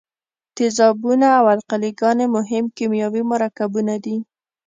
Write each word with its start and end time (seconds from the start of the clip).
تیزابونه 0.55 1.27
او 1.39 1.45
القلي 1.55 1.91
ګانې 1.99 2.25
مهم 2.35 2.65
کیمیاوي 2.77 3.23
مرکبونه 3.31 3.95
دي. 4.03 4.17